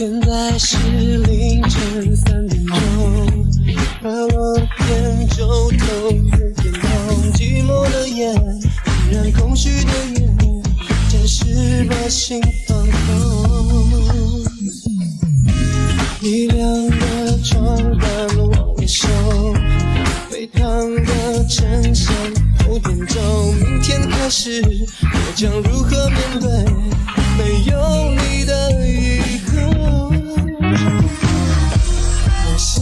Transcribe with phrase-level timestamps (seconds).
[0.00, 2.74] 现在是凌晨三点钟，
[4.00, 8.32] 快乐的天就都自变动，寂寞的夜，
[9.10, 10.36] 点燃空虚的烟，
[11.10, 14.42] 暂时把心放空。
[16.20, 19.06] 你亮的床单往里收，
[20.30, 20.62] 沸烫
[21.04, 22.10] 的衬衫
[22.66, 24.64] 后天走，明天开始
[25.02, 26.48] 我将如何面对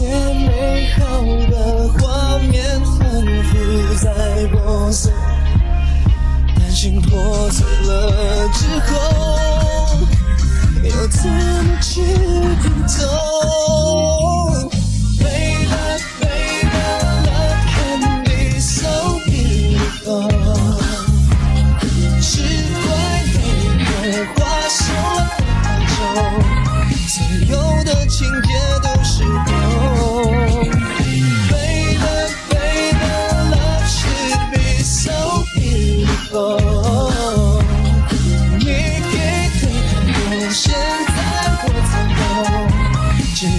[0.09, 2.63] 美好的画面
[2.97, 2.99] 反
[3.43, 3.51] 复
[4.01, 4.07] 在
[4.47, 5.11] 播送，
[6.55, 8.91] 担心破碎了之后。
[10.81, 12.01] 又怎么去
[12.63, 13.05] 拼凑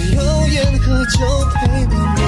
[0.14, 1.18] 有烟和酒
[1.54, 2.20] 陪伴的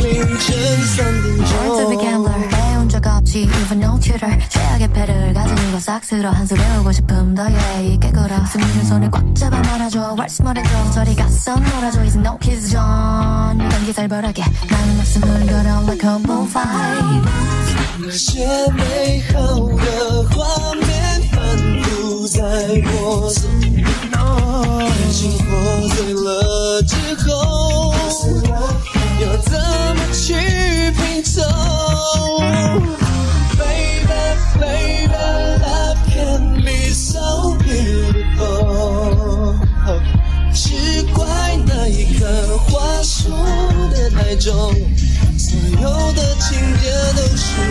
[0.00, 0.04] 凌
[0.38, 0.46] 晨
[0.86, 2.00] 三点 Birds of a 钟。
[2.00, 6.92] gambler 배운 적 없지 even no tutor 최악의 패를 가진 이거 싹 쓸어 한수 배우고
[6.92, 12.18] 싶음 더 yeah 깨거라 승리를 손에 꽉 잡아 말아줘 왈스 말해줘 저리 가서 놀아줘 이제
[12.20, 17.22] no kiss zone 단기 살벌하게 나는 목숨을 걸어 like a bullfight
[17.98, 20.86] 那些美好的画面
[21.32, 22.40] 反复在
[22.82, 23.50] 播送，
[24.12, 26.39] 感情破碎了
[26.91, 27.93] 之后，
[29.21, 29.51] 要怎
[29.95, 30.33] 么去
[30.91, 31.41] 拼凑
[33.57, 34.21] ？Baby,
[34.59, 35.13] baby,
[35.63, 39.55] love can be so beautiful。
[40.53, 41.25] 只怪
[41.65, 42.27] 那一刻
[42.67, 43.31] 话说
[43.93, 44.51] 的太重，
[45.37, 47.70] 所有的情节都是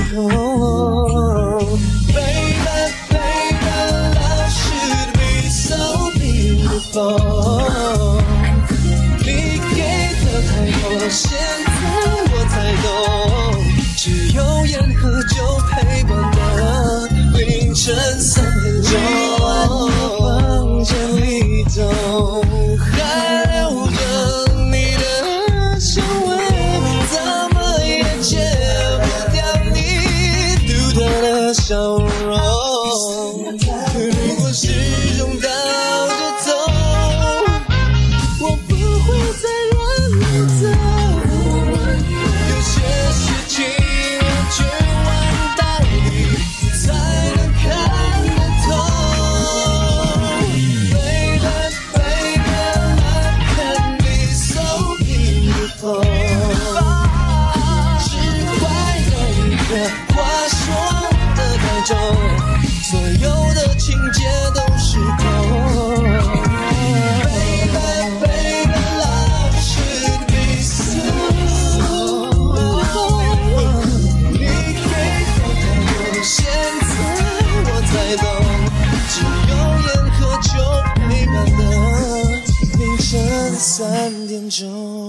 [11.11, 11.71] 现在
[12.33, 12.87] 我才懂，
[13.97, 15.35] 只有烟和酒
[15.69, 16.11] 陪伴
[16.57, 18.91] 的凌晨三点钟。
[20.21, 21.69] 房间里头
[22.79, 23.99] 还留着
[24.71, 25.03] 你的
[25.81, 26.31] 香味，
[27.11, 27.15] 怎
[27.55, 27.91] 么也
[28.23, 28.31] 戒
[29.03, 29.39] 不掉
[29.75, 29.77] 你
[30.69, 32.30] 独特的笑容。
[84.51, 85.00] 就